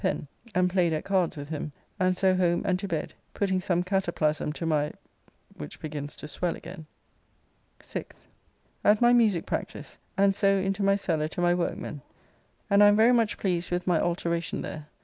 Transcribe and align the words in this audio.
Pen 0.01 0.27
and 0.55 0.67
played 0.67 0.93
at 0.93 1.05
cards 1.05 1.37
with 1.37 1.49
him, 1.49 1.71
and 1.99 2.17
so 2.17 2.33
home 2.33 2.63
and 2.65 2.79
to 2.79 2.87
bed, 2.87 3.13
putting 3.35 3.61
some 3.61 3.83
cataplasm 3.83 4.51
to 4.53 4.65
my.... 4.65 4.91
which 5.57 5.79
begins 5.79 6.15
to 6.15 6.27
swell 6.27 6.55
again. 6.55 6.87
6th. 7.81 8.25
At 8.83 8.99
my 8.99 9.13
musique 9.13 9.45
practice, 9.45 9.99
and 10.17 10.33
so 10.33 10.55
into 10.57 10.81
my 10.81 10.95
cellar 10.95 11.27
to 11.27 11.41
my 11.41 11.53
workmen, 11.53 12.01
and 12.67 12.83
I 12.83 12.87
am 12.87 12.95
very 12.95 13.13
much 13.13 13.37
pleased 13.37 13.69
with 13.69 13.85
my 13.85 13.99
alteracon 13.99 14.63
there. 14.63 14.87